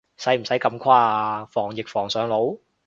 [0.17, 2.57] 使唔使咁誇啊，防疫防上腦？